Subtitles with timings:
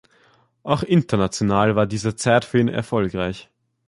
[0.63, 3.51] Auch international war diese Zeit für ihn erfolgreich.